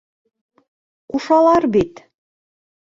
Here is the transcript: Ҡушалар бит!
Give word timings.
Ҡушалар 1.13 1.71
бит! 1.77 2.07